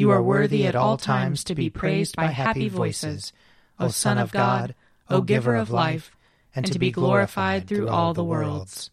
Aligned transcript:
You 0.00 0.12
are 0.12 0.22
worthy 0.22 0.66
at 0.66 0.74
all 0.74 0.96
times 0.96 1.44
to 1.44 1.54
be 1.54 1.68
praised 1.68 2.16
by 2.16 2.28
happy 2.28 2.70
voices, 2.70 3.34
O 3.78 3.88
Son 3.88 4.16
of 4.16 4.32
God, 4.32 4.74
O 5.10 5.20
Giver 5.20 5.54
of 5.54 5.70
life, 5.70 6.16
and 6.54 6.64
to 6.72 6.78
be 6.78 6.90
glorified 6.90 7.68
through 7.68 7.90
all 7.90 8.14
the 8.14 8.24
worlds. 8.24 8.90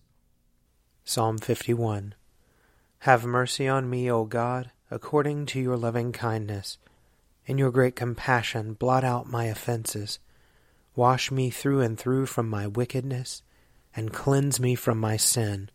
Psalm 1.05 1.37
51 1.37 2.13
Have 2.99 3.23
mercy 3.23 3.69
on 3.69 3.89
me, 3.89 4.11
O 4.11 4.25
God, 4.25 4.71
according 4.91 5.45
to 5.45 5.61
your 5.61 5.77
loving 5.77 6.11
kindness 6.11 6.77
in 7.45 7.57
your 7.57 7.71
great 7.71 7.95
compassion, 7.95 8.73
blot 8.73 9.05
out 9.05 9.31
my 9.31 9.45
offenses. 9.45 10.19
Wash 10.93 11.31
me 11.31 11.49
through 11.49 11.79
and 11.79 11.97
through 11.97 12.25
from 12.25 12.49
my 12.49 12.67
wickedness, 12.67 13.43
and 13.95 14.11
cleanse 14.11 14.59
me 14.59 14.75
from 14.75 14.99
my 14.99 15.15
sin. 15.15 15.69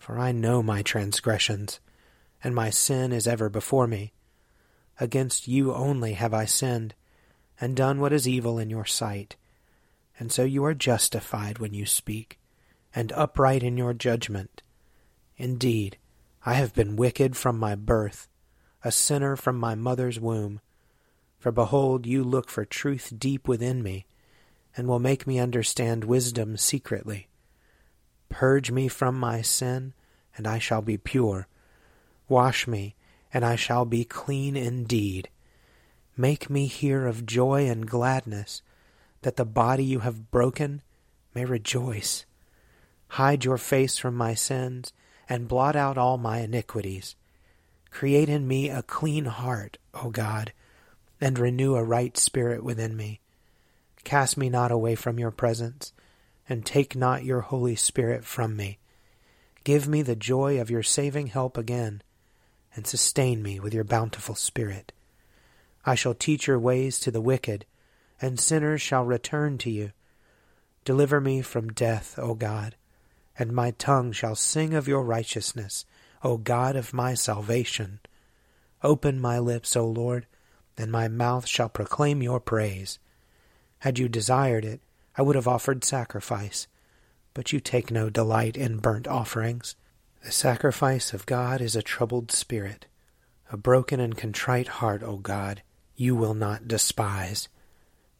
For 0.00 0.18
I 0.18 0.32
know 0.32 0.64
my 0.64 0.82
transgressions, 0.82 1.78
and 2.42 2.56
my 2.56 2.70
sin 2.70 3.12
is 3.12 3.28
ever 3.28 3.48
before 3.48 3.86
me. 3.86 4.12
Against 5.00 5.48
you 5.48 5.72
only 5.72 6.14
have 6.14 6.34
I 6.34 6.44
sinned, 6.44 6.94
and 7.60 7.76
done 7.76 8.00
what 8.00 8.12
is 8.12 8.28
evil 8.28 8.58
in 8.58 8.70
your 8.70 8.84
sight. 8.84 9.36
And 10.18 10.30
so 10.30 10.44
you 10.44 10.64
are 10.64 10.74
justified 10.74 11.58
when 11.58 11.74
you 11.74 11.86
speak, 11.86 12.38
and 12.94 13.12
upright 13.12 13.62
in 13.62 13.76
your 13.76 13.94
judgment. 13.94 14.62
Indeed, 15.36 15.96
I 16.44 16.54
have 16.54 16.74
been 16.74 16.96
wicked 16.96 17.36
from 17.36 17.58
my 17.58 17.74
birth, 17.74 18.28
a 18.84 18.92
sinner 18.92 19.36
from 19.36 19.58
my 19.58 19.74
mother's 19.74 20.20
womb. 20.20 20.60
For 21.38 21.52
behold, 21.52 22.06
you 22.06 22.22
look 22.22 22.48
for 22.48 22.64
truth 22.64 23.12
deep 23.18 23.48
within 23.48 23.82
me, 23.82 24.06
and 24.76 24.86
will 24.86 24.98
make 24.98 25.26
me 25.26 25.38
understand 25.38 26.04
wisdom 26.04 26.56
secretly. 26.56 27.28
Purge 28.28 28.70
me 28.70 28.88
from 28.88 29.18
my 29.18 29.42
sin, 29.42 29.94
and 30.36 30.46
I 30.46 30.58
shall 30.58 30.82
be 30.82 30.96
pure. 30.96 31.48
Wash 32.28 32.66
me, 32.66 32.94
and 33.32 33.44
I 33.44 33.56
shall 33.56 33.84
be 33.84 34.04
clean 34.04 34.56
indeed. 34.56 35.28
Make 36.16 36.50
me 36.50 36.66
hear 36.66 37.06
of 37.06 37.26
joy 37.26 37.66
and 37.66 37.88
gladness, 37.88 38.62
that 39.22 39.36
the 39.36 39.44
body 39.44 39.84
you 39.84 40.00
have 40.00 40.30
broken 40.30 40.82
may 41.34 41.44
rejoice. 41.44 42.26
Hide 43.08 43.44
your 43.44 43.58
face 43.58 43.98
from 43.98 44.14
my 44.14 44.34
sins, 44.34 44.92
and 45.28 45.48
blot 45.48 45.76
out 45.76 45.96
all 45.96 46.18
my 46.18 46.38
iniquities. 46.38 47.14
Create 47.90 48.28
in 48.28 48.46
me 48.46 48.68
a 48.68 48.82
clean 48.82 49.26
heart, 49.26 49.78
O 49.94 50.10
God 50.10 50.52
and 51.22 51.38
renew 51.38 51.76
a 51.76 51.84
right 51.84 52.18
spirit 52.18 52.64
within 52.64 52.96
me. 52.96 53.20
Cast 54.02 54.36
me 54.36 54.50
not 54.50 54.72
away 54.72 54.96
from 54.96 55.20
your 55.20 55.30
presence, 55.30 55.92
and 56.48 56.66
take 56.66 56.96
not 56.96 57.24
your 57.24 57.42
Holy 57.42 57.76
Spirit 57.76 58.24
from 58.24 58.56
me. 58.56 58.80
Give 59.62 59.86
me 59.86 60.02
the 60.02 60.16
joy 60.16 60.60
of 60.60 60.68
your 60.68 60.82
saving 60.82 61.28
help 61.28 61.56
again, 61.56 62.02
and 62.74 62.86
sustain 62.86 63.42
me 63.42 63.60
with 63.60 63.74
your 63.74 63.84
bountiful 63.84 64.34
Spirit. 64.34 64.92
I 65.84 65.94
shall 65.94 66.14
teach 66.14 66.46
your 66.46 66.58
ways 66.58 67.00
to 67.00 67.10
the 67.10 67.20
wicked, 67.20 67.66
and 68.20 68.38
sinners 68.38 68.80
shall 68.80 69.04
return 69.04 69.58
to 69.58 69.70
you. 69.70 69.92
Deliver 70.84 71.20
me 71.20 71.42
from 71.42 71.72
death, 71.72 72.18
O 72.18 72.34
God, 72.34 72.76
and 73.38 73.52
my 73.52 73.72
tongue 73.72 74.12
shall 74.12 74.34
sing 74.34 74.74
of 74.74 74.88
your 74.88 75.02
righteousness, 75.02 75.84
O 76.22 76.36
God 76.36 76.76
of 76.76 76.92
my 76.92 77.14
salvation. 77.14 78.00
Open 78.82 79.20
my 79.20 79.38
lips, 79.38 79.76
O 79.76 79.86
Lord, 79.86 80.26
and 80.76 80.90
my 80.90 81.08
mouth 81.08 81.46
shall 81.46 81.68
proclaim 81.68 82.22
your 82.22 82.40
praise. 82.40 82.98
Had 83.80 83.98
you 83.98 84.08
desired 84.08 84.64
it, 84.64 84.80
I 85.16 85.22
would 85.22 85.36
have 85.36 85.48
offered 85.48 85.84
sacrifice, 85.84 86.66
but 87.34 87.52
you 87.52 87.60
take 87.60 87.90
no 87.90 88.08
delight 88.08 88.56
in 88.56 88.78
burnt 88.78 89.06
offerings. 89.06 89.76
The 90.24 90.30
sacrifice 90.30 91.12
of 91.12 91.26
God 91.26 91.60
is 91.60 91.74
a 91.74 91.82
troubled 91.82 92.30
spirit. 92.30 92.86
A 93.50 93.56
broken 93.56 93.98
and 93.98 94.16
contrite 94.16 94.68
heart, 94.68 95.02
O 95.02 95.16
God, 95.16 95.62
you 95.96 96.14
will 96.14 96.34
not 96.34 96.68
despise. 96.68 97.48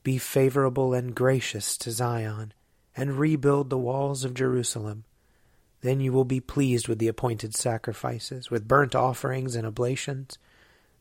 Be 0.02 0.18
favorable 0.18 0.94
and 0.94 1.14
gracious 1.14 1.76
to 1.78 1.92
Zion, 1.92 2.52
and 2.96 3.20
rebuild 3.20 3.70
the 3.70 3.78
walls 3.78 4.24
of 4.24 4.34
Jerusalem. 4.34 5.04
Then 5.82 6.00
you 6.00 6.12
will 6.12 6.24
be 6.24 6.40
pleased 6.40 6.88
with 6.88 6.98
the 6.98 7.08
appointed 7.08 7.54
sacrifices, 7.54 8.50
with 8.50 8.66
burnt 8.66 8.96
offerings 8.96 9.54
and 9.54 9.64
oblations. 9.64 10.38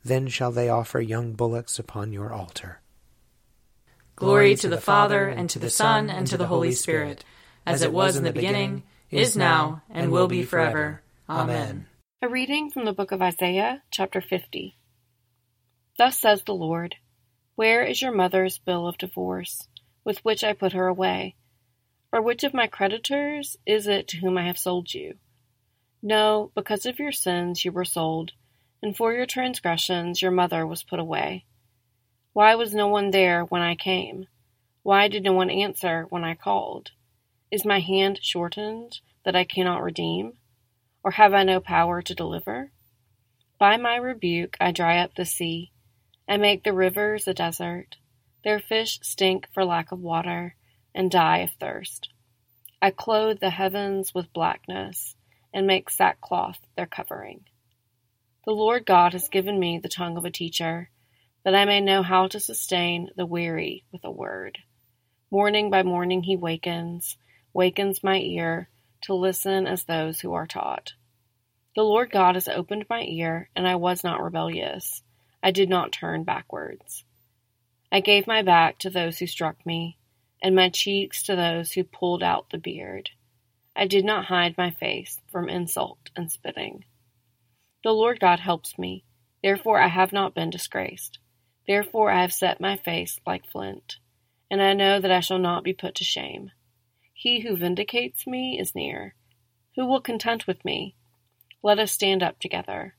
Then 0.06 0.28
shall 0.28 0.52
they 0.52 0.70
offer 0.70 1.02
young 1.02 1.34
bullocks 1.34 1.80
upon 1.80 2.14
your 2.14 2.32
altar. 2.32 2.80
Glory 4.16 4.56
to 4.56 4.70
the 4.70 4.80
Father, 4.80 5.28
and 5.28 5.50
to 5.50 5.58
the 5.58 5.72
Son, 5.72 6.12
and 6.12 6.28
to 6.28 6.38
the 6.38 6.48
Holy 6.48 6.74
Spirit, 6.74 7.26
as 7.66 7.82
it 7.82 7.92
was 7.92 8.16
in 8.16 8.24
the 8.24 8.32
beginning, 8.32 8.84
is 9.12 9.36
now, 9.36 9.84
and 9.90 10.12
will 10.12 10.28
be 10.28 10.44
forever. 10.44 11.02
Amen. 11.30 11.86
A 12.22 12.30
reading 12.30 12.72
from 12.72 12.86
the 12.86 12.94
book 12.94 13.12
of 13.12 13.22
Isaiah, 13.22 13.84
chapter 13.92 14.22
50. 14.22 14.76
Thus 15.98 16.18
says 16.18 16.44
the 16.44 16.54
Lord 16.54 16.96
Where 17.56 17.84
is 17.84 18.02
your 18.02 18.14
mother's 18.14 18.58
bill 18.60 18.88
of 18.88 18.98
divorce, 18.98 19.68
with 20.04 20.24
which 20.24 20.44
I 20.44 20.54
put 20.54 20.74
her 20.74 20.88
away? 20.88 21.36
Or 22.12 22.22
which 22.22 22.44
of 22.44 22.54
my 22.54 22.68
creditors 22.68 23.58
is 23.66 23.88
it 23.88 24.08
to 24.10 24.18
whom 24.18 24.38
I 24.38 24.48
have 24.48 24.58
sold 24.58 24.94
you? 24.94 25.16
No, 26.02 26.52
because 26.56 26.86
of 26.86 27.00
your 27.00 27.12
sins 27.12 27.64
you 27.64 27.72
were 27.72 27.86
sold 27.86 28.32
and 28.82 28.98
for 28.98 29.14
your 29.14 29.26
transgressions 29.26 30.22
your 30.22 30.32
mother 30.32 30.66
was 30.66 30.84
put 30.84 31.00
away. 31.00 31.46
Why 32.34 32.56
was 32.56 32.74
no 32.74 32.88
one 32.88 33.12
there 33.12 33.44
when 33.44 33.62
I 33.62 33.76
came? 33.76 34.28
Why 34.84 35.08
did 35.08 35.24
no 35.24 35.34
one 35.34 35.50
answer 35.50 36.06
when 36.10 36.24
I 36.24 36.34
called? 36.34 36.92
Is 37.52 37.66
my 37.66 37.80
hand 37.80 38.20
shortened 38.22 39.00
that 39.24 39.36
I 39.36 39.44
cannot 39.44 39.84
redeem? 39.84 40.34
Or 41.04 41.12
have 41.12 41.34
I 41.34 41.44
no 41.44 41.60
power 41.60 42.02
to 42.02 42.16
deliver? 42.16 42.72
By 43.60 43.78
my 43.78 43.96
rebuke 43.96 44.58
I 44.60 44.72
dry 44.72 44.98
up 44.98 45.16
the 45.16 45.26
sea, 45.26 45.72
and 46.28 46.42
make 46.42 46.64
the 46.64 46.74
rivers 46.74 47.28
a 47.28 47.34
desert. 47.34 47.98
Their 48.44 48.60
fish 48.60 49.00
stink 49.04 49.48
for 49.54 49.64
lack 49.64 49.92
of 49.92 50.00
water, 50.00 50.56
and 50.96 51.12
die 51.12 51.40
of 51.40 51.52
thirst. 51.60 52.10
I 52.82 52.90
clothe 52.90 53.40
the 53.40 53.52
heavens 53.52 54.14
with 54.16 54.34
blackness, 54.34 55.16
and 55.54 55.68
make 55.68 55.90
sackcloth 55.90 56.60
their 56.76 56.88
covering. 56.88 57.46
The 58.46 58.54
Lord 58.54 58.88
God 58.88 59.14
has 59.14 59.30
given 59.30 59.60
me 59.60 59.78
the 59.78 59.90
tongue 59.90 60.18
of 60.18 60.26
a 60.26 60.32
teacher, 60.32 60.90
that 61.44 61.54
I 61.54 61.66
may 61.66 61.82
know 61.82 62.02
how 62.02 62.28
to 62.28 62.40
sustain 62.40 63.10
the 63.16 63.26
weary 63.26 63.86
with 63.92 64.04
a 64.04 64.12
word. 64.12 64.58
Morning 65.30 65.70
by 65.70 65.84
morning 65.84 66.24
he 66.24 66.36
wakens, 66.36 67.18
wakens 67.54 68.04
my 68.04 68.18
ear 68.18 68.70
to 69.02 69.14
listen 69.14 69.68
as 69.68 69.84
those 69.84 70.22
who 70.22 70.34
are 70.34 70.48
taught. 70.48 70.94
The 71.76 71.84
Lord 71.84 72.12
God 72.12 72.36
has 72.36 72.48
opened 72.48 72.86
my 72.90 73.04
ear, 73.04 73.50
and 73.56 73.68
I 73.68 73.76
was 73.76 74.04
not 74.04 74.22
rebellious. 74.22 75.04
I 75.42 75.52
did 75.52 75.70
not 75.70 75.92
turn 75.92 76.24
backwards. 76.24 77.06
I 77.92 78.00
gave 78.00 78.28
my 78.28 78.42
back 78.42 78.78
to 78.80 78.90
those 78.90 79.20
who 79.20 79.28
struck 79.28 79.66
me, 79.66 79.98
and 80.42 80.56
my 80.56 80.70
cheeks 80.70 81.24
to 81.24 81.36
those 81.36 81.74
who 81.74 81.84
pulled 81.84 82.24
out 82.24 82.50
the 82.50 82.58
beard. 82.58 83.12
I 83.76 83.88
did 83.88 84.06
not 84.06 84.26
hide 84.26 84.58
my 84.58 84.72
face 84.72 85.20
from 85.32 85.50
insult 85.50 86.10
and 86.16 86.32
spitting. 86.32 86.84
The 87.84 87.92
Lord 87.92 88.20
God 88.20 88.40
helps 88.40 88.78
me, 88.78 89.04
therefore 89.42 89.80
I 89.80 89.88
have 89.88 90.12
not 90.12 90.36
been 90.36 90.50
disgraced. 90.50 91.20
Therefore 91.68 92.12
I 92.12 92.22
have 92.22 92.34
set 92.34 92.60
my 92.60 92.78
face 92.78 93.20
like 93.26 93.50
flint, 93.50 93.98
and 94.50 94.62
I 94.62 94.74
know 94.74 95.00
that 95.00 95.12
I 95.12 95.22
shall 95.22 95.40
not 95.40 95.64
be 95.64 95.74
put 95.74 95.96
to 95.96 96.04
shame. 96.04 96.52
He 97.22 97.42
who 97.42 97.56
vindicates 97.56 98.26
me 98.26 98.58
is 98.60 98.74
near. 98.74 99.14
Who 99.76 99.86
will 99.86 100.02
contend 100.02 100.46
with 100.46 100.66
me? 100.66 100.96
Let 101.62 101.78
us 101.78 101.92
stand 101.92 102.24
up 102.24 102.40
together. 102.40 102.96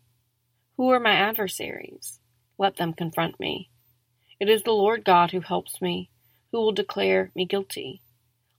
Who 0.76 0.90
are 0.90 1.00
my 1.00 1.14
adversaries? 1.14 2.20
Let 2.56 2.76
them 2.76 2.92
confront 2.92 3.40
me. 3.40 3.68
It 4.38 4.48
is 4.48 4.62
the 4.62 4.70
Lord 4.70 5.04
God 5.04 5.32
who 5.32 5.40
helps 5.40 5.82
me, 5.82 6.08
who 6.52 6.58
will 6.58 6.70
declare 6.70 7.32
me 7.34 7.46
guilty. 7.46 8.00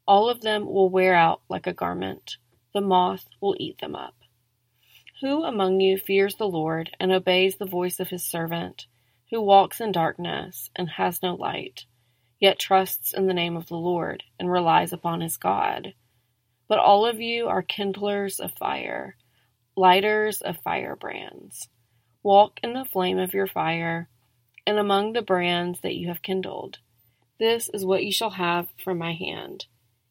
All 0.06 0.30
of 0.30 0.42
them 0.42 0.66
will 0.66 0.90
wear 0.90 1.16
out 1.16 1.40
like 1.48 1.66
a 1.66 1.72
garment, 1.72 2.36
the 2.74 2.82
moth 2.82 3.30
will 3.40 3.56
eat 3.58 3.78
them 3.78 3.96
up. 3.96 4.16
Who 5.22 5.46
among 5.46 5.80
you 5.80 5.98
fears 5.98 6.36
the 6.36 6.46
Lord 6.46 6.92
and 7.00 7.10
obeys 7.14 7.56
the 7.56 7.66
voice 7.66 8.02
of 8.02 8.10
his 8.10 8.26
servant, 8.26 8.86
who 9.30 9.40
walks 9.40 9.80
in 9.80 9.94
darkness 9.94 10.70
and 10.76 10.90
has 10.90 11.24
no 11.24 11.36
light, 11.36 11.86
yet 12.44 12.60
trusts 12.60 13.14
in 13.14 13.26
the 13.26 13.34
name 13.34 13.56
of 13.56 13.70
the 13.70 13.78
Lord 13.78 14.22
and 14.38 14.52
relies 14.52 14.92
upon 14.92 15.22
his 15.22 15.38
God? 15.38 15.94
But 16.68 16.78
all 16.78 17.06
of 17.06 17.22
you 17.22 17.48
are 17.48 17.62
kindlers 17.62 18.38
of 18.38 18.52
fire, 18.60 19.16
lighters 19.78 20.42
of 20.42 20.58
firebrands. 20.58 21.70
Walk 22.22 22.60
in 22.62 22.74
the 22.74 22.84
flame 22.84 23.18
of 23.18 23.34
your 23.34 23.48
fire, 23.48 24.10
and 24.68 24.78
among 24.78 25.14
the 25.14 25.22
brands 25.22 25.80
that 25.84 25.96
you 25.96 26.10
have 26.10 26.22
kindled. 26.22 26.80
This 27.40 27.70
is 27.74 27.86
what 27.86 28.04
you 28.04 28.12
shall 28.12 28.32
have 28.32 28.68
from 28.84 28.98
my 28.98 29.14
hand. 29.14 29.68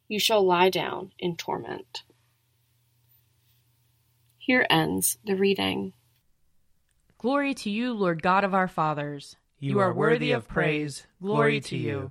You 0.08 0.18
shall 0.18 0.42
lie 0.42 0.70
down 0.70 1.12
in 1.18 1.36
torment. 1.36 2.02
Here 4.38 4.66
ends 4.70 5.18
the 5.22 5.34
reading. 5.34 5.92
Glory 7.18 7.52
to 7.52 7.68
you, 7.68 7.92
Lord 7.92 8.22
God 8.22 8.42
of 8.42 8.54
our 8.54 8.68
fathers. 8.68 9.36
You 9.58 9.80
are 9.80 9.92
worthy 9.92 10.32
of 10.32 10.48
praise. 10.48 11.06
Glory 11.20 11.60
to 11.60 11.76
you. 11.76 12.10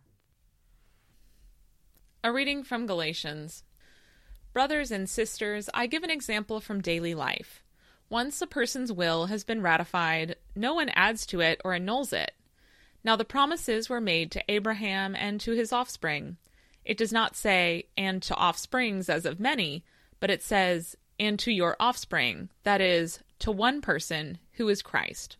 A 2.23 2.31
reading 2.31 2.63
from 2.63 2.85
Galatians. 2.85 3.63
Brothers 4.53 4.91
and 4.91 5.09
sisters, 5.09 5.71
I 5.73 5.87
give 5.87 6.03
an 6.03 6.11
example 6.11 6.59
from 6.59 6.79
daily 6.79 7.15
life. 7.15 7.63
Once 8.11 8.39
a 8.43 8.45
person's 8.45 8.91
will 8.91 9.25
has 9.25 9.43
been 9.43 9.63
ratified, 9.63 10.35
no 10.55 10.75
one 10.75 10.89
adds 10.89 11.25
to 11.25 11.39
it 11.39 11.59
or 11.65 11.73
annuls 11.73 12.13
it. 12.13 12.33
Now 13.03 13.15
the 13.15 13.25
promises 13.25 13.89
were 13.89 13.99
made 13.99 14.29
to 14.31 14.43
Abraham 14.47 15.15
and 15.15 15.41
to 15.41 15.53
his 15.53 15.73
offspring. 15.73 16.37
It 16.85 16.95
does 16.95 17.11
not 17.11 17.35
say, 17.35 17.85
and 17.97 18.21
to 18.21 18.35
offsprings 18.35 19.09
as 19.09 19.25
of 19.25 19.39
many, 19.39 19.83
but 20.19 20.29
it 20.29 20.43
says, 20.43 20.95
and 21.19 21.39
to 21.39 21.51
your 21.51 21.75
offspring, 21.79 22.49
that 22.61 22.81
is, 22.81 23.19
to 23.39 23.51
one 23.51 23.81
person, 23.81 24.37
who 24.53 24.69
is 24.69 24.83
Christ. 24.83 25.37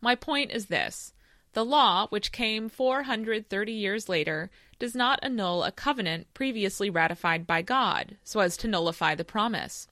My 0.00 0.14
point 0.14 0.52
is 0.52 0.66
this 0.66 1.12
the 1.58 1.64
law, 1.64 2.06
which 2.06 2.30
came 2.30 2.68
430 2.68 3.72
years 3.72 4.08
later, 4.08 4.48
does 4.78 4.94
not 4.94 5.18
annul 5.24 5.64
a 5.64 5.72
covenant 5.72 6.32
previously 6.32 6.88
ratified 6.88 7.48
by 7.48 7.62
God, 7.62 8.16
so 8.22 8.38
as 8.38 8.56
to 8.58 8.68
nullify 8.68 9.16
the 9.16 9.24
promise. 9.24 9.88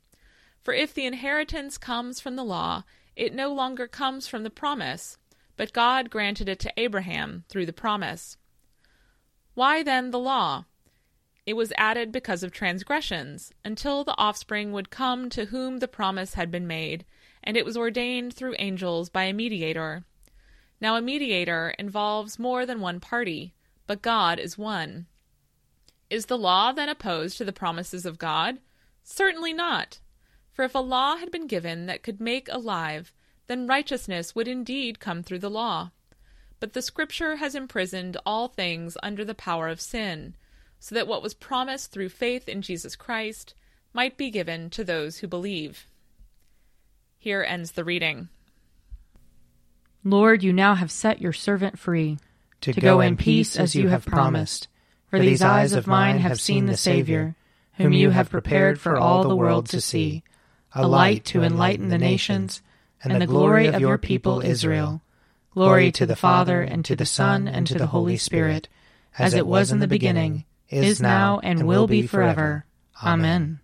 For 0.62 0.72
if 0.72 0.94
the 0.94 1.06
inheritance 1.06 1.76
comes 1.76 2.20
from 2.20 2.36
the 2.36 2.44
law, 2.44 2.84
it 3.16 3.34
no 3.34 3.52
longer 3.52 3.88
comes 3.88 4.28
from 4.28 4.44
the 4.44 4.48
promise, 4.48 5.18
but 5.56 5.72
God 5.72 6.08
granted 6.08 6.48
it 6.48 6.60
to 6.60 6.72
Abraham 6.76 7.42
through 7.48 7.66
the 7.66 7.72
promise. 7.72 8.36
Why 9.54 9.82
then 9.82 10.12
the 10.12 10.20
law? 10.20 10.66
It 11.46 11.54
was 11.54 11.72
added 11.76 12.12
because 12.12 12.44
of 12.44 12.52
transgressions, 12.52 13.52
until 13.64 14.04
the 14.04 14.16
offspring 14.16 14.70
would 14.70 14.90
come 14.90 15.28
to 15.30 15.46
whom 15.46 15.78
the 15.80 15.88
promise 15.88 16.34
had 16.34 16.52
been 16.52 16.68
made, 16.68 17.04
and 17.42 17.56
it 17.56 17.64
was 17.64 17.76
ordained 17.76 18.34
through 18.34 18.54
angels 18.60 19.08
by 19.08 19.24
a 19.24 19.32
mediator. 19.32 20.04
Now, 20.80 20.96
a 20.96 21.02
mediator 21.02 21.74
involves 21.78 22.38
more 22.38 22.66
than 22.66 22.80
one 22.80 23.00
party, 23.00 23.54
but 23.86 24.02
God 24.02 24.38
is 24.38 24.58
one. 24.58 25.06
Is 26.10 26.26
the 26.26 26.38
law 26.38 26.72
then 26.72 26.88
opposed 26.88 27.38
to 27.38 27.44
the 27.44 27.52
promises 27.52 28.04
of 28.04 28.18
God? 28.18 28.58
Certainly 29.02 29.54
not. 29.54 30.00
For 30.52 30.64
if 30.64 30.74
a 30.74 30.78
law 30.78 31.16
had 31.16 31.30
been 31.30 31.46
given 31.46 31.86
that 31.86 32.02
could 32.02 32.20
make 32.20 32.48
alive, 32.50 33.12
then 33.46 33.66
righteousness 33.66 34.34
would 34.34 34.48
indeed 34.48 35.00
come 35.00 35.22
through 35.22 35.40
the 35.40 35.50
law. 35.50 35.90
But 36.60 36.72
the 36.72 36.82
Scripture 36.82 37.36
has 37.36 37.54
imprisoned 37.54 38.16
all 38.24 38.48
things 38.48 38.96
under 39.02 39.24
the 39.24 39.34
power 39.34 39.68
of 39.68 39.80
sin, 39.80 40.34
so 40.78 40.94
that 40.94 41.06
what 41.06 41.22
was 41.22 41.34
promised 41.34 41.92
through 41.92 42.08
faith 42.08 42.48
in 42.48 42.62
Jesus 42.62 42.96
Christ 42.96 43.54
might 43.92 44.16
be 44.16 44.30
given 44.30 44.70
to 44.70 44.84
those 44.84 45.18
who 45.18 45.26
believe. 45.26 45.86
Here 47.18 47.42
ends 47.42 47.72
the 47.72 47.84
reading. 47.84 48.28
Lord, 50.06 50.44
you 50.44 50.52
now 50.52 50.76
have 50.76 50.92
set 50.92 51.20
your 51.20 51.32
servant 51.32 51.80
free 51.80 52.18
to, 52.60 52.72
to 52.72 52.80
go 52.80 53.00
in 53.00 53.16
peace 53.16 53.56
as 53.56 53.74
you 53.74 53.88
have 53.88 54.06
promised. 54.06 54.68
For 55.10 55.18
these 55.18 55.42
eyes 55.42 55.72
of 55.72 55.88
mine 55.88 56.18
have 56.18 56.40
seen 56.40 56.66
the 56.66 56.76
Savior, 56.76 57.34
whom 57.72 57.92
you 57.92 58.10
have 58.10 58.30
prepared 58.30 58.78
for 58.78 58.96
all 58.96 59.24
the 59.24 59.34
world 59.34 59.66
to 59.70 59.80
see, 59.80 60.22
a 60.72 60.86
light 60.86 61.24
to 61.24 61.42
enlighten 61.42 61.88
the 61.88 61.98
nations, 61.98 62.62
and 63.02 63.20
the 63.20 63.26
glory 63.26 63.66
of 63.66 63.80
your 63.80 63.98
people 63.98 64.42
Israel. 64.42 65.02
Glory 65.50 65.90
to 65.90 66.06
the 66.06 66.14
Father, 66.14 66.62
and 66.62 66.84
to 66.84 66.94
the 66.94 67.04
Son, 67.04 67.48
and 67.48 67.66
to 67.66 67.74
the 67.74 67.88
Holy 67.88 68.16
Spirit, 68.16 68.68
as 69.18 69.34
it 69.34 69.44
was 69.44 69.72
in 69.72 69.80
the 69.80 69.88
beginning, 69.88 70.44
is 70.68 71.02
now, 71.02 71.40
and 71.42 71.66
will 71.66 71.88
be 71.88 72.06
forever. 72.06 72.64
Amen. 73.02 73.58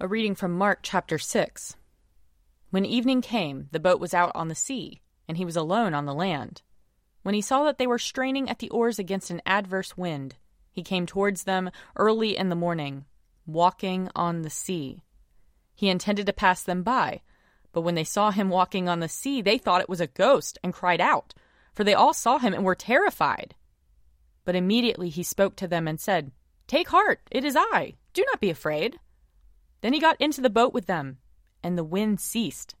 A 0.00 0.08
reading 0.08 0.34
from 0.34 0.56
Mark 0.56 0.78
chapter 0.80 1.18
6. 1.18 1.76
When 2.70 2.86
evening 2.86 3.20
came, 3.20 3.68
the 3.70 3.80
boat 3.80 4.00
was 4.00 4.14
out 4.14 4.32
on 4.34 4.48
the 4.48 4.54
sea, 4.54 5.02
and 5.30 5.36
he 5.36 5.44
was 5.44 5.54
alone 5.54 5.94
on 5.94 6.06
the 6.06 6.12
land. 6.12 6.60
When 7.22 7.36
he 7.36 7.40
saw 7.40 7.62
that 7.62 7.78
they 7.78 7.86
were 7.86 8.00
straining 8.00 8.50
at 8.50 8.58
the 8.58 8.68
oars 8.70 8.98
against 8.98 9.30
an 9.30 9.40
adverse 9.46 9.96
wind, 9.96 10.34
he 10.72 10.82
came 10.82 11.06
towards 11.06 11.44
them 11.44 11.70
early 11.94 12.36
in 12.36 12.48
the 12.48 12.56
morning, 12.56 13.04
walking 13.46 14.08
on 14.16 14.42
the 14.42 14.50
sea. 14.50 15.04
He 15.72 15.88
intended 15.88 16.26
to 16.26 16.32
pass 16.32 16.64
them 16.64 16.82
by, 16.82 17.20
but 17.70 17.82
when 17.82 17.94
they 17.94 18.02
saw 18.02 18.32
him 18.32 18.48
walking 18.48 18.88
on 18.88 18.98
the 18.98 19.08
sea, 19.08 19.40
they 19.40 19.56
thought 19.56 19.80
it 19.80 19.88
was 19.88 20.00
a 20.00 20.08
ghost 20.08 20.58
and 20.64 20.74
cried 20.74 21.00
out, 21.00 21.32
for 21.74 21.84
they 21.84 21.94
all 21.94 22.12
saw 22.12 22.38
him 22.38 22.52
and 22.52 22.64
were 22.64 22.74
terrified. 22.74 23.54
But 24.44 24.56
immediately 24.56 25.10
he 25.10 25.22
spoke 25.22 25.54
to 25.56 25.68
them 25.68 25.86
and 25.86 26.00
said, 26.00 26.32
Take 26.66 26.88
heart, 26.88 27.20
it 27.30 27.44
is 27.44 27.54
I. 27.56 27.94
Do 28.14 28.24
not 28.26 28.40
be 28.40 28.50
afraid. 28.50 28.98
Then 29.80 29.92
he 29.92 30.00
got 30.00 30.20
into 30.20 30.40
the 30.40 30.50
boat 30.50 30.74
with 30.74 30.86
them, 30.86 31.18
and 31.62 31.78
the 31.78 31.84
wind 31.84 32.18
ceased. 32.18 32.74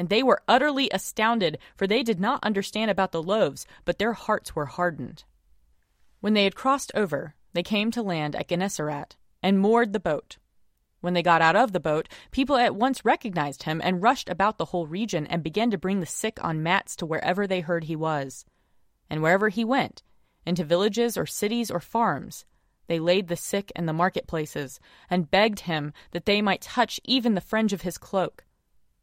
And 0.00 0.08
they 0.08 0.22
were 0.22 0.40
utterly 0.48 0.88
astounded, 0.94 1.58
for 1.76 1.86
they 1.86 2.02
did 2.02 2.18
not 2.18 2.42
understand 2.42 2.90
about 2.90 3.12
the 3.12 3.22
loaves, 3.22 3.66
but 3.84 3.98
their 3.98 4.14
hearts 4.14 4.56
were 4.56 4.64
hardened. 4.64 5.24
When 6.20 6.32
they 6.32 6.44
had 6.44 6.54
crossed 6.54 6.90
over, 6.94 7.34
they 7.52 7.62
came 7.62 7.90
to 7.90 8.02
land 8.02 8.34
at 8.34 8.48
Gennesaret, 8.48 9.16
and 9.42 9.60
moored 9.60 9.92
the 9.92 10.00
boat. 10.00 10.38
When 11.02 11.12
they 11.12 11.22
got 11.22 11.42
out 11.42 11.54
of 11.54 11.72
the 11.72 11.80
boat, 11.80 12.08
people 12.30 12.56
at 12.56 12.74
once 12.74 13.04
recognized 13.04 13.64
him 13.64 13.82
and 13.84 14.00
rushed 14.00 14.30
about 14.30 14.56
the 14.56 14.64
whole 14.64 14.86
region 14.86 15.26
and 15.26 15.42
began 15.42 15.70
to 15.70 15.76
bring 15.76 16.00
the 16.00 16.06
sick 16.06 16.42
on 16.42 16.62
mats 16.62 16.96
to 16.96 17.04
wherever 17.04 17.46
they 17.46 17.60
heard 17.60 17.84
he 17.84 17.94
was. 17.94 18.46
And 19.10 19.22
wherever 19.22 19.50
he 19.50 19.66
went, 19.66 20.02
into 20.46 20.64
villages 20.64 21.18
or 21.18 21.26
cities 21.26 21.70
or 21.70 21.78
farms, 21.78 22.46
they 22.86 22.98
laid 22.98 23.28
the 23.28 23.36
sick 23.36 23.70
in 23.76 23.84
the 23.84 23.92
marketplaces 23.92 24.80
and 25.10 25.30
begged 25.30 25.60
him 25.60 25.92
that 26.12 26.24
they 26.24 26.40
might 26.40 26.62
touch 26.62 27.00
even 27.04 27.34
the 27.34 27.42
fringe 27.42 27.74
of 27.74 27.82
his 27.82 27.98
cloak. 27.98 28.46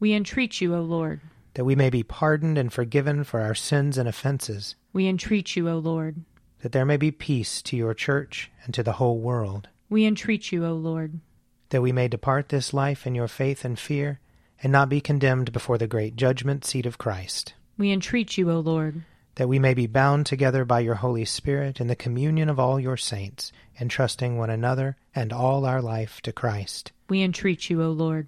We 0.00 0.14
entreat 0.14 0.60
you, 0.60 0.74
O 0.74 0.80
Lord. 0.80 1.20
That 1.54 1.64
we 1.64 1.76
may 1.76 1.90
be 1.90 2.02
pardoned 2.02 2.58
and 2.58 2.72
forgiven 2.72 3.22
for 3.22 3.40
our 3.40 3.54
sins 3.54 3.98
and 3.98 4.08
offenses. 4.08 4.74
We 4.92 5.06
entreat 5.06 5.54
you, 5.54 5.68
O 5.68 5.78
Lord. 5.78 6.24
That 6.62 6.72
there 6.72 6.84
may 6.84 6.96
be 6.96 7.10
peace 7.10 7.62
to 7.62 7.76
your 7.76 7.94
church 7.94 8.50
and 8.64 8.74
to 8.74 8.82
the 8.82 8.94
whole 8.94 9.18
world. 9.18 9.68
We 9.88 10.06
entreat 10.06 10.50
you, 10.50 10.64
O 10.64 10.72
Lord. 10.72 11.20
That 11.68 11.82
we 11.82 11.92
may 11.92 12.08
depart 12.08 12.48
this 12.48 12.74
life 12.74 13.06
in 13.06 13.14
your 13.14 13.28
faith 13.28 13.64
and 13.64 13.78
fear, 13.78 14.20
and 14.62 14.72
not 14.72 14.88
be 14.88 15.00
condemned 15.00 15.52
before 15.52 15.78
the 15.78 15.86
great 15.86 16.16
judgment 16.16 16.64
seat 16.64 16.86
of 16.86 16.98
Christ. 16.98 17.54
We 17.78 17.92
entreat 17.92 18.36
you, 18.36 18.50
O 18.50 18.58
Lord 18.58 19.04
that 19.36 19.48
we 19.48 19.58
may 19.58 19.72
be 19.72 19.86
bound 19.86 20.26
together 20.26 20.66
by 20.66 20.80
your 20.80 20.96
Holy 20.96 21.24
Spirit 21.24 21.80
in 21.80 21.86
the 21.86 21.96
communion 21.96 22.50
of 22.50 22.58
all 22.58 22.78
your 22.78 22.98
saints, 22.98 23.52
entrusting 23.80 24.36
one 24.36 24.50
another 24.50 24.96
and 25.14 25.32
all 25.32 25.64
our 25.64 25.80
life 25.80 26.20
to 26.20 26.30
Christ. 26.30 26.92
We 27.08 27.22
entreat 27.22 27.70
you, 27.70 27.82
O 27.82 27.90
Lord. 27.90 28.26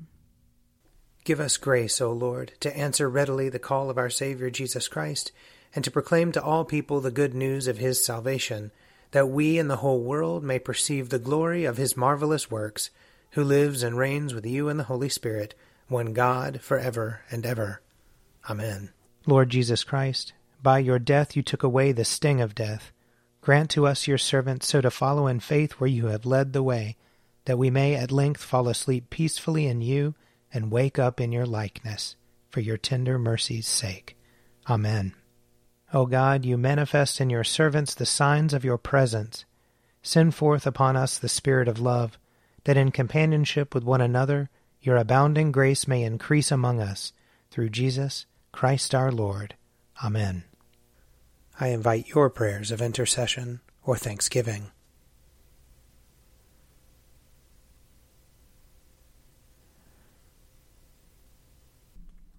Give 1.25 1.39
us 1.39 1.57
grace, 1.57 2.01
O 2.01 2.11
Lord, 2.11 2.53
to 2.61 2.77
answer 2.77 3.09
readily 3.09 3.49
the 3.49 3.61
call 3.61 3.91
of 3.91 3.99
our 3.99 4.11
Savior 4.11 4.51
Jesus 4.51 4.89
Christ, 4.89 5.31
and 5.75 5.85
to 5.85 5.91
proclaim 5.91 6.33
to 6.33 6.43
all 6.43 6.65
people 6.65 7.01
the 7.01 7.13
good 7.13 7.33
news 7.33 7.69
of 7.69 7.79
his 7.79 8.05
salvation, 8.05 8.73
that 9.13 9.29
we 9.29 9.57
and 9.57 9.71
the 9.71 9.77
whole 9.77 10.01
world 10.01 10.43
may 10.43 10.59
perceive 10.59 11.09
the 11.09 11.21
glory 11.21 11.65
of 11.65 11.77
his 11.77 11.97
marvelous 11.97 12.51
works, 12.51 12.91
who 13.31 13.45
lives 13.45 13.85
and 13.85 13.97
reigns 13.97 14.35
with 14.35 14.45
you 14.45 14.69
in 14.69 14.79
the 14.79 14.85
Holy 14.85 15.09
Spirit, 15.09 15.55
one 15.87 16.13
God, 16.13 16.61
for 16.61 16.77
ever 16.77 17.21
and 17.31 17.47
ever. 17.47 17.81
Amen. 18.51 18.91
Lord 19.25 19.49
Jesus 19.51 19.85
Christ, 19.85 20.33
by 20.61 20.81
your 20.81 20.99
death 20.99 21.37
you 21.37 21.43
took 21.43 21.63
away 21.63 21.93
the 21.93 22.05
sting 22.05 22.41
of 22.41 22.57
death. 22.57 22.91
Grant 23.41 23.71
to 23.71 23.87
us, 23.87 24.09
your 24.09 24.19
servants, 24.19 24.67
so 24.67 24.81
to 24.81 24.91
follow 24.91 25.29
in 25.29 25.39
faith 25.39 25.73
where 25.75 25.89
you 25.89 26.07
have 26.07 26.27
led 26.27 26.53
the 26.53 26.65
way, 26.65 26.97
that 27.45 27.59
we 27.59 27.71
may 27.71 27.95
at 27.95 28.11
length 28.11 28.43
fall 28.43 28.69
asleep 28.69 29.09
peacefully 29.09 29.67
in 29.67 29.81
you 29.81 30.17
and 30.53 30.71
wake 30.71 30.99
up 30.99 31.21
in 31.21 31.33
your 31.33 31.47
likeness, 31.47 32.17
for 32.51 32.61
your 32.61 32.77
tender 32.77 33.19
mercy's 33.19 33.67
sake. 33.67 34.17
Amen. 34.69 35.15
O 35.93 36.07
God, 36.07 36.45
you 36.45 36.57
manifest 36.57 37.21
in 37.21 37.31
your 37.31 37.45
servants 37.45 37.95
the 37.95 38.07
signs 38.07 38.55
of 38.55 38.65
your 38.65 38.79
presence. 38.79 39.45
Send 40.03 40.35
forth 40.35 40.67
upon 40.67 40.97
us 40.97 41.19
the 41.19 41.29
Spirit 41.29 41.69
of 41.69 41.79
love, 41.79 42.19
that 42.65 42.77
in 42.77 42.91
companionship 42.91 43.75
with 43.75 43.85
one 43.85 44.01
another 44.01 44.51
your 44.81 44.97
abounding 44.97 45.53
grace 45.53 45.87
may 45.87 46.03
increase 46.03 46.51
among 46.51 46.81
us, 46.81 47.13
through 47.51 47.71
Jesus 47.71 48.27
Christ 48.51 48.95
our 48.95 49.13
Lord. 49.13 49.55
Amen. 50.03 50.45
I 51.61 51.69
invite 51.69 52.09
your 52.09 52.31
prayers 52.31 52.71
of 52.71 52.83
intercession 52.83 53.61
or 53.85 53.97
thanksgiving. 53.97 54.73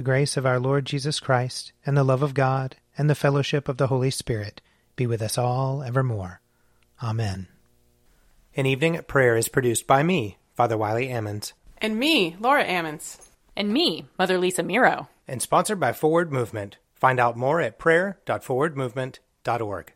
The 0.00 0.04
grace 0.04 0.38
of 0.38 0.46
our 0.46 0.58
Lord 0.58 0.86
Jesus 0.86 1.20
Christ, 1.20 1.74
and 1.84 1.94
the 1.94 2.04
love 2.04 2.22
of 2.22 2.32
God, 2.32 2.76
and 2.96 3.10
the 3.10 3.14
fellowship 3.14 3.68
of 3.68 3.76
the 3.76 3.88
Holy 3.88 4.10
Spirit 4.10 4.62
be 4.96 5.06
with 5.06 5.20
us 5.20 5.36
all 5.36 5.82
evermore. 5.82 6.40
Amen. 7.02 7.48
An 8.56 8.64
Evening 8.64 8.96
at 8.96 9.08
Prayer 9.08 9.36
is 9.36 9.50
produced 9.50 9.86
by 9.86 10.02
me, 10.02 10.38
Father 10.54 10.78
Wiley 10.78 11.08
Ammons. 11.08 11.52
And 11.76 11.98
me, 11.98 12.34
Laura 12.40 12.64
Ammons. 12.64 13.18
And 13.54 13.74
me, 13.74 14.06
Mother 14.18 14.38
Lisa 14.38 14.62
Miro. 14.62 15.10
And 15.28 15.42
sponsored 15.42 15.78
by 15.78 15.92
Forward 15.92 16.32
Movement. 16.32 16.78
Find 16.94 17.20
out 17.20 17.36
more 17.36 17.60
at 17.60 17.78
prayer.forwardmovement.org. 17.78 19.92